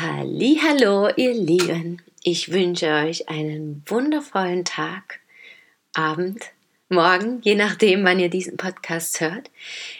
[0.00, 2.00] Hallo, ihr Lieben.
[2.22, 5.18] Ich wünsche euch einen wundervollen Tag,
[5.92, 6.52] Abend,
[6.88, 9.50] Morgen, je nachdem, wann ihr diesen Podcast hört.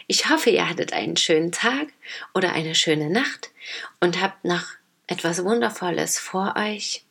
[0.07, 1.89] Ich hoffe, ihr hattet einen schönen Tag
[2.33, 3.51] oder eine schöne Nacht
[3.99, 4.67] und habt noch
[5.09, 7.05] etwas Wundervolles vor euch.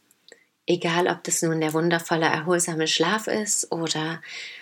[0.66, 4.22] Egal, ob das nun der wundervolle, erholsame Schlaf ist oder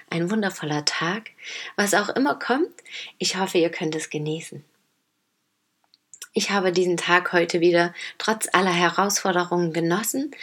[0.10, 1.30] ein wundervoller Tag,
[1.76, 2.74] was auch immer kommt,
[3.20, 4.66] ich hoffe, ihr könnt es genießen.
[6.38, 10.36] Ich habe diesen Tag heute wieder trotz aller Herausforderungen genossen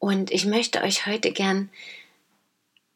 [0.00, 1.70] und ich möchte euch heute gern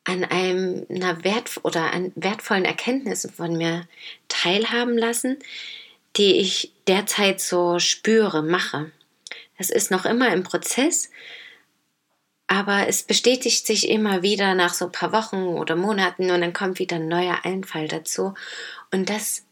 [0.02, 3.86] an einem, einer wert oder an wertvollen Erkenntnissen von mir
[4.26, 5.38] teilhaben lassen,
[6.16, 8.90] die ich derzeit so spüre, mache.
[9.56, 11.08] Das ist noch immer im Prozess,
[12.48, 16.52] aber es bestätigt sich immer wieder nach so ein paar Wochen oder Monaten und dann
[16.52, 18.34] kommt wieder ein neuer Einfall dazu.
[18.90, 19.44] Und das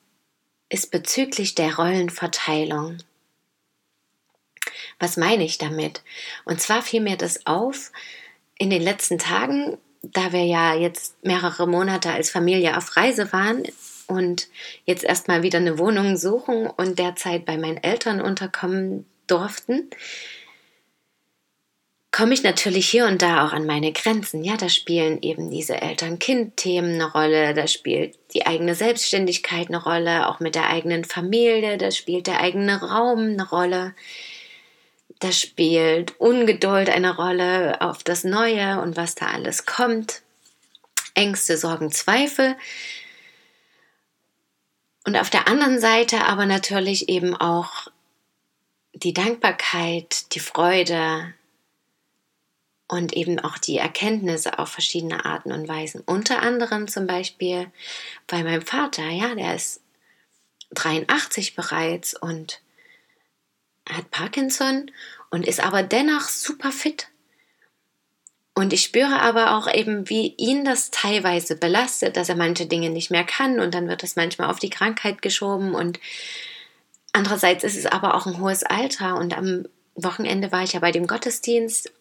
[0.69, 2.99] ist bezüglich der Rollenverteilung.
[4.99, 6.03] Was meine ich damit?
[6.45, 7.93] Und zwar fiel mir das auf
[8.59, 13.65] in den letzten Tagen, da wir ja jetzt mehrere Monate als Familie auf Reise waren
[14.07, 14.49] und
[14.85, 19.91] jetzt erstmal wieder eine Wohnung suchen und derzeit bei meinen Eltern unterkommen durften,
[22.11, 24.43] komme ich natürlich hier und da auch an meine Grenzen.
[24.43, 30.29] Ja, da spielen eben diese Eltern-Kind-Themen eine Rolle, da spielt die eigene Selbstständigkeit eine Rolle,
[30.29, 33.95] auch mit der eigenen Familie, da spielt der eigene Raum eine Rolle,
[35.19, 40.23] da spielt Ungeduld eine Rolle auf das Neue und was da alles kommt,
[41.15, 42.55] Ängste, Sorgen, Zweifel.
[45.05, 47.89] Und auf der anderen Seite aber natürlich eben auch
[48.93, 51.35] die Dankbarkeit, die Freude,
[52.89, 56.03] und eben auch die Erkenntnisse auf verschiedene Arten und Weisen.
[56.07, 57.71] Unter anderem zum Beispiel
[58.27, 59.83] bei meinem Vater, ja, der ist
[60.71, 62.63] 83 bereits und
[63.89, 64.91] hat Parkinson
[65.31, 67.09] und ist aber dennoch super fit.
[68.55, 72.91] Und ich spüre aber auch eben, wie ihn das teilweise belastet, dass er manche Dinge
[72.91, 76.01] nicht mehr kann und dann wird es manchmal auf die Krankheit geschoben und
[77.13, 80.91] andererseits ist es aber auch ein hohes Alter und am Wochenende war ich ja bei
[80.91, 81.93] dem Gottesdienst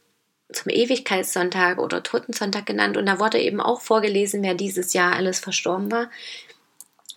[0.52, 5.40] zum Ewigkeitssonntag oder Totensonntag genannt und da wurde eben auch vorgelesen, wer dieses Jahr alles
[5.40, 6.10] verstorben war.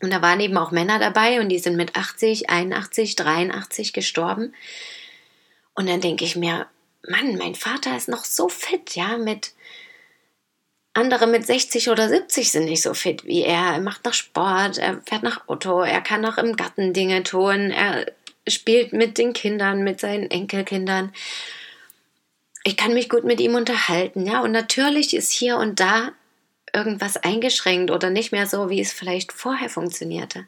[0.02, 4.54] Und da waren eben auch Männer dabei und die sind mit 80, 81, 83 gestorben.
[5.74, 6.66] Und dann denke ich mir,
[7.06, 9.52] Mann, mein Vater ist noch so fit, ja, mit
[10.92, 13.74] andere mit 60 oder 70 sind nicht so fit wie er.
[13.74, 17.70] Er macht noch Sport, er fährt nach Auto, er kann noch im Garten Dinge tun,
[17.70, 18.06] er
[18.48, 21.12] spielt mit den Kindern, mit seinen Enkelkindern
[22.64, 24.40] ich kann mich gut mit ihm unterhalten, ja.
[24.40, 26.12] Und natürlich ist hier und da
[26.72, 30.46] irgendwas eingeschränkt oder nicht mehr so, wie es vielleicht vorher funktionierte.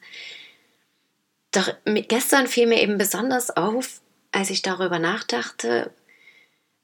[1.51, 4.01] Doch gestern fiel mir eben besonders auf,
[4.31, 5.93] als ich darüber nachdachte,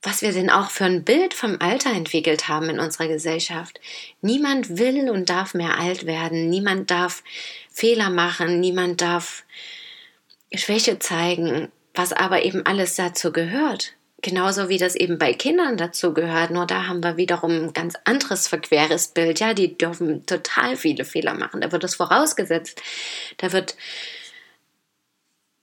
[0.03, 3.81] was wir denn auch für ein Bild vom Alter entwickelt haben in unserer Gesellschaft.
[4.21, 7.23] Niemand will und darf mehr alt werden, niemand darf
[7.71, 9.45] Fehler machen, niemand darf
[10.55, 13.95] Schwäche zeigen, was aber eben alles dazu gehört.
[14.21, 17.95] Genauso wie das eben bei Kindern dazu gehört, nur da haben wir wiederum ein ganz
[18.05, 19.39] anderes verqueres Bild.
[19.39, 21.61] Ja, die dürfen total viele Fehler machen.
[21.61, 22.83] Da wird das vorausgesetzt.
[23.37, 23.77] Da wird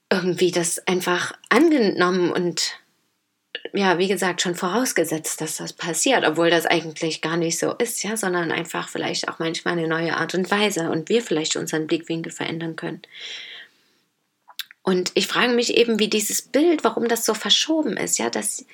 [0.09, 2.79] irgendwie das einfach angenommen und
[3.73, 8.03] ja, wie gesagt, schon vorausgesetzt, dass das passiert, obwohl das eigentlich gar nicht so ist,
[8.03, 11.87] ja, sondern einfach vielleicht auch manchmal eine neue Art und Weise und wir vielleicht unseren
[11.87, 13.01] Blickwinkel verändern können.
[14.85, 18.65] Und ich frage mich eben, wie dieses Bild, warum das so verschoben ist, ja, dass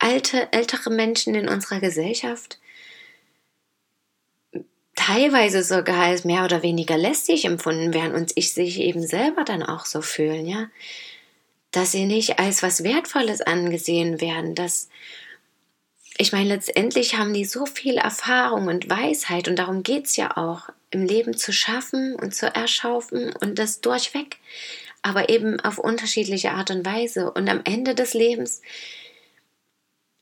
[0.00, 2.58] alte, ältere Menschen in unserer Gesellschaft
[4.96, 9.62] teilweise sogar als mehr oder weniger lästig empfunden werden und ich sich eben selber dann
[9.62, 10.68] auch so fühlen, ja,
[11.70, 14.88] dass sie nicht als was Wertvolles angesehen werden, dass
[16.18, 20.36] ich meine, letztendlich haben die so viel Erfahrung und Weisheit und darum geht es ja
[20.36, 24.36] auch, im Leben zu schaffen und zu erschaufen und das durchweg
[25.02, 27.30] aber eben auf unterschiedliche Art und Weise.
[27.30, 28.62] Und am Ende des Lebens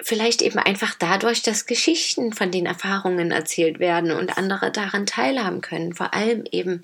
[0.03, 5.61] vielleicht eben einfach dadurch, dass Geschichten von den Erfahrungen erzählt werden und andere daran teilhaben
[5.61, 5.94] können.
[5.94, 6.82] Vor allem eben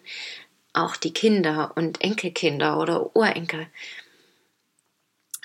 [0.72, 3.66] auch die Kinder und Enkelkinder oder Urenkel.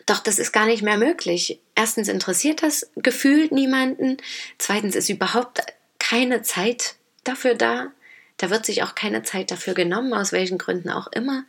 [0.05, 1.59] Doch das ist gar nicht mehr möglich.
[1.75, 4.17] Erstens interessiert das gefühlt niemanden.
[4.57, 5.61] Zweitens ist überhaupt
[5.99, 7.91] keine Zeit dafür da.
[8.37, 11.45] Da wird sich auch keine Zeit dafür genommen, aus welchen Gründen auch immer.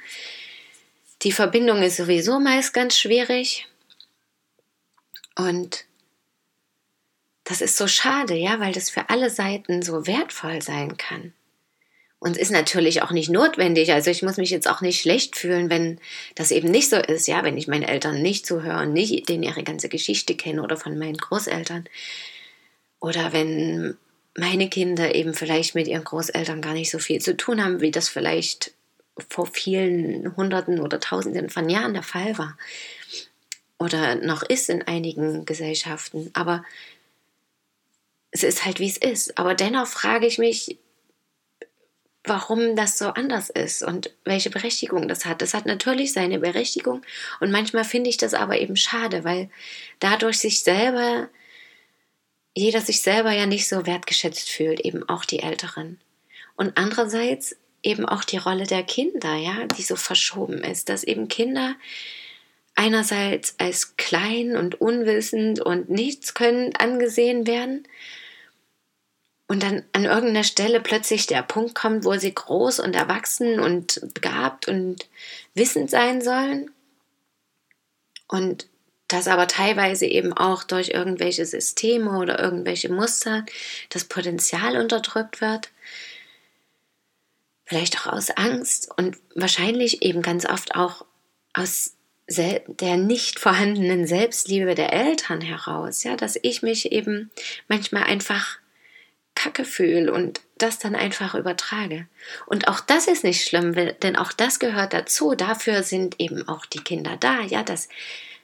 [1.23, 3.69] Die Verbindung ist sowieso meist ganz schwierig.
[5.37, 5.85] Und
[7.45, 11.33] das ist so schade, ja, weil das für alle Seiten so wertvoll sein kann.
[12.19, 13.93] Und ist natürlich auch nicht notwendig.
[13.93, 16.01] Also ich muss mich jetzt auch nicht schlecht fühlen, wenn
[16.37, 19.43] das eben nicht so ist, ja, wenn ich meinen Eltern nicht zuhöre und nicht denen
[19.43, 21.89] ihre ganze Geschichte kenne oder von meinen Großeltern.
[23.01, 23.97] Oder wenn
[24.37, 27.91] meine Kinder eben vielleicht mit ihren Großeltern gar nicht so viel zu tun haben, wie
[27.91, 28.73] das vielleicht
[29.29, 32.57] vor vielen Hunderten oder Tausenden von Jahren der Fall war.
[33.79, 36.31] Oder noch ist in einigen Gesellschaften.
[36.35, 36.65] Aber
[38.31, 39.39] es ist halt, wie es ist.
[39.39, 40.79] Aber dennoch frage ich mich,
[42.25, 45.43] warum das so anders ist und welche Berechtigung das hat.
[45.43, 47.03] Das hat natürlich seine Berechtigung
[47.41, 49.51] und manchmal finde ich das aber eben schade, weil
[49.99, 51.29] dadurch sich selber,
[52.55, 55.99] jeder sich selber ja nicht so wertgeschätzt fühlt, eben auch die Älteren.
[56.55, 61.29] Und andererseits eben auch die Rolle der Kinder, ja, die so verschoben ist, dass eben
[61.29, 61.75] Kinder
[62.75, 67.87] einerseits als klein und unwissend und nichts können angesehen werden
[69.47, 74.01] und dann an irgendeiner Stelle plötzlich der Punkt kommt, wo sie groß und erwachsen und
[74.15, 75.07] begabt und
[75.55, 76.71] wissend sein sollen
[78.29, 78.67] und
[79.09, 83.45] das aber teilweise eben auch durch irgendwelche Systeme oder irgendwelche Muster
[83.91, 85.71] das Potenzial unterdrückt wird,
[87.73, 91.07] vielleicht auch aus Angst und wahrscheinlich eben ganz oft auch
[91.55, 91.97] aus
[92.29, 97.31] der nicht vorhandenen Selbstliebe der Eltern heraus, ja, dass ich mich eben
[97.69, 98.59] manchmal einfach
[99.35, 102.07] kacke fühle und das dann einfach übertrage.
[102.45, 105.35] Und auch das ist nicht schlimm, denn auch das gehört dazu.
[105.35, 107.89] Dafür sind eben auch die Kinder da, ja, dass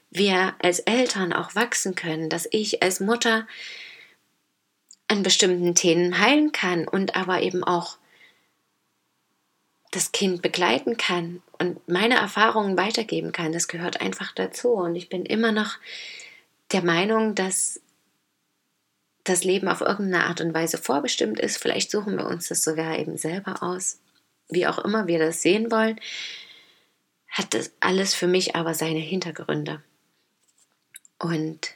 [0.09, 3.47] wir als Eltern auch wachsen können, dass ich als Mutter
[5.07, 7.99] an bestimmten Themen heilen kann und aber eben auch
[9.91, 13.53] das Kind begleiten kann und meine Erfahrungen weitergeben kann.
[13.53, 14.73] Das gehört einfach dazu.
[14.73, 15.77] Und ich bin immer noch
[16.73, 17.81] der Meinung, dass
[19.25, 21.59] das Leben auf irgendeine Art und Weise vorbestimmt ist.
[21.59, 24.01] Vielleicht suchen wir uns das sogar eben selber aus.
[24.49, 26.01] Wie auch immer wir das sehen wollen,
[27.29, 29.83] hat das alles für mich aber seine Hintergründe.
[31.19, 31.75] Und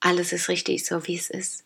[0.00, 1.64] alles ist richtig so, wie es ist.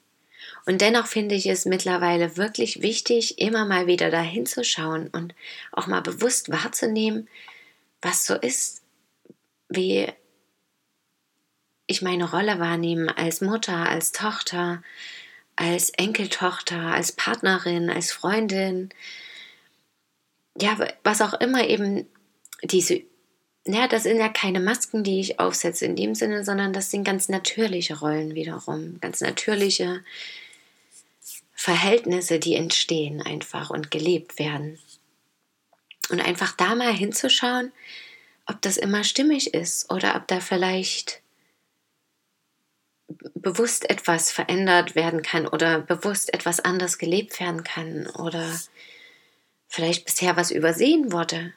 [0.66, 5.34] Und dennoch finde ich es mittlerweile wirklich wichtig, immer mal wieder dahin zu schauen und
[5.72, 7.28] auch mal bewusst wahrzunehmen,
[8.02, 8.82] was so ist,
[9.68, 10.08] wie
[11.86, 14.82] ich meine Rolle wahrnehme als Mutter, als Tochter,
[15.56, 18.90] als Enkeltochter, als Partnerin, als Freundin,
[20.60, 22.06] ja, was auch immer eben
[22.62, 23.02] diese,
[23.66, 27.04] ja, das sind ja keine Masken, die ich aufsetze in dem Sinne, sondern das sind
[27.04, 30.02] ganz natürliche Rollen wiederum, ganz natürliche
[31.54, 34.78] Verhältnisse, die entstehen einfach und gelebt werden.
[36.08, 37.70] Und einfach da mal hinzuschauen,
[38.46, 41.20] ob das immer stimmig ist oder ob da vielleicht
[43.34, 48.58] bewusst etwas verändert werden kann oder bewusst etwas anders gelebt werden kann oder
[49.68, 51.52] vielleicht bisher was übersehen wurde.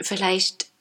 [0.00, 0.71] Vielleicht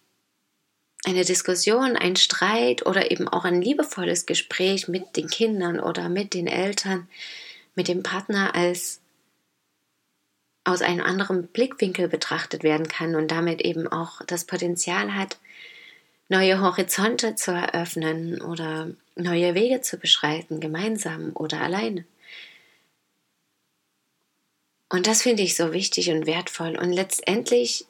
[1.06, 6.34] eine Diskussion, ein Streit oder eben auch ein liebevolles Gespräch mit den Kindern oder mit
[6.34, 7.08] den Eltern,
[7.76, 9.00] mit dem Partner als
[10.64, 15.38] aus einem anderen Blickwinkel betrachtet werden kann und damit eben auch das Potenzial hat,
[16.30, 22.06] neue Horizonte zu eröffnen oder neue Wege zu beschreiten, gemeinsam oder alleine.
[24.88, 26.78] Und das finde ich so wichtig und wertvoll.
[26.78, 27.86] Und letztendlich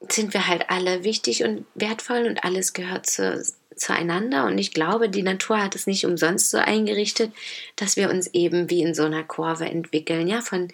[0.00, 3.44] sind wir halt alle wichtig und wertvoll und alles gehört zu,
[3.76, 4.46] zueinander.
[4.46, 7.32] Und ich glaube, die Natur hat es nicht umsonst so eingerichtet,
[7.76, 10.68] dass wir uns eben wie in so einer Kurve entwickeln, ja, von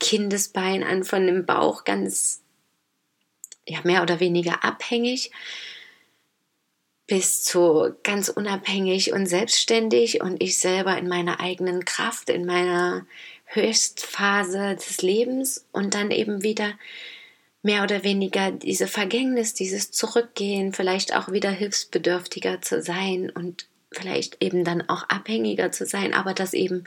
[0.00, 2.42] Kindesbein an, von dem Bauch ganz,
[3.66, 5.30] ja, mehr oder weniger abhängig
[7.08, 13.06] bis zu ganz unabhängig und selbstständig und ich selber in meiner eigenen Kraft, in meiner
[13.46, 16.74] Höchstphase des Lebens und dann eben wieder
[17.68, 24.42] mehr oder weniger diese Vergängnis, dieses Zurückgehen, vielleicht auch wieder hilfsbedürftiger zu sein und vielleicht
[24.42, 26.84] eben dann auch abhängiger zu sein, aber das eben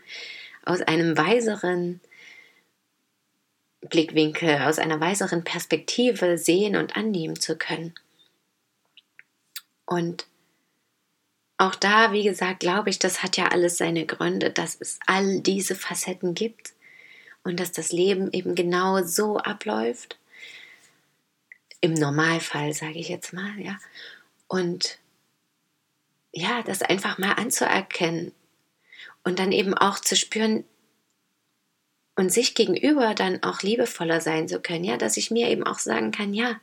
[0.65, 2.01] aus einem weiseren
[3.81, 7.93] Blickwinkel, aus einer weiseren Perspektive sehen und annehmen zu können.
[9.85, 10.25] Und
[11.59, 15.41] auch da, wie gesagt, glaube ich, das hat ja alles seine Gründe, dass es all
[15.41, 16.73] diese Facetten gibt
[17.43, 20.17] und dass das Leben eben genau so abläuft
[21.81, 23.77] im Normalfall, sage ich jetzt mal, ja.
[24.47, 24.99] Und
[26.31, 28.31] ja, das einfach mal anzuerkennen
[29.23, 30.63] und dann eben auch zu spüren
[32.15, 35.79] und sich gegenüber dann auch liebevoller sein zu können, ja, dass ich mir eben auch
[35.79, 36.59] sagen kann, ja,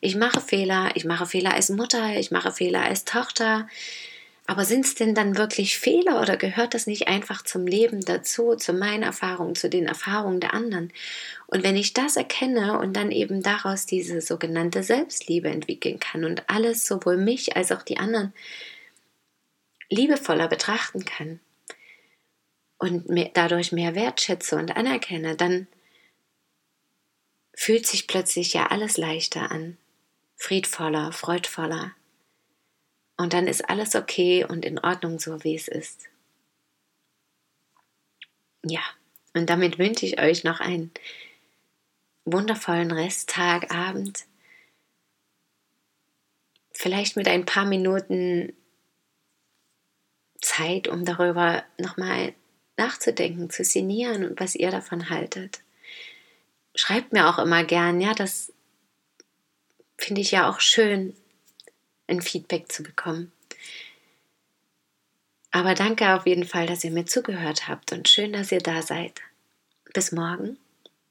[0.00, 3.68] ich mache Fehler, ich mache Fehler als Mutter, ich mache Fehler als Tochter,
[4.46, 8.56] aber sind es denn dann wirklich Fehler oder gehört das nicht einfach zum Leben dazu,
[8.56, 10.92] zu meinen Erfahrungen, zu den Erfahrungen der anderen?
[11.46, 16.50] Und wenn ich das erkenne und dann eben daraus diese sogenannte Selbstliebe entwickeln kann und
[16.50, 18.34] alles, sowohl mich als auch die anderen,
[19.88, 21.40] liebevoller betrachten kann
[22.78, 25.68] und mehr, dadurch mehr wertschätze und anerkenne, dann
[27.54, 29.78] fühlt sich plötzlich ja alles leichter an,
[30.36, 31.92] friedvoller, freudvoller,
[33.16, 36.08] und dann ist alles okay und in Ordnung, so wie es ist.
[38.64, 38.82] Ja,
[39.34, 40.90] und damit wünsche ich euch noch einen
[42.24, 44.24] wundervollen Resttag, Abend.
[46.72, 48.52] Vielleicht mit ein paar Minuten
[50.40, 52.34] Zeit, um darüber nochmal
[52.76, 55.62] nachzudenken, zu sinnieren und was ihr davon haltet.
[56.74, 58.52] Schreibt mir auch immer gern, ja, das
[59.96, 61.16] finde ich ja auch schön,
[62.06, 63.32] ein Feedback zu bekommen.
[65.50, 68.82] Aber danke auf jeden Fall, dass ihr mir zugehört habt und schön, dass ihr da
[68.82, 69.20] seid.
[69.92, 70.58] Bis morgen.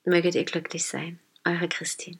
[0.03, 1.19] Möget ihr glücklich sein.
[1.45, 2.19] Eure Christine.